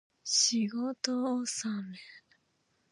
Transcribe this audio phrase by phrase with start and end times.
[0.23, 1.95] 仕事納め